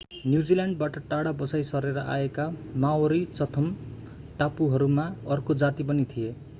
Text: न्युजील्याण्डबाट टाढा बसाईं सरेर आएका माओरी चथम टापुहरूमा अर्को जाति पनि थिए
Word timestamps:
न्युजील्याण्डबाट 0.27 0.97
टाढा 1.09 1.31
बसाईं 1.41 1.63
सरेर 1.63 1.97
आएका 1.97 2.49
माओरी 2.77 3.23
चथम 3.25 3.71
टापुहरूमा 4.39 5.09
अर्को 5.29 5.53
जाति 5.55 5.83
पनि 5.83 6.05
थिए 6.15 6.33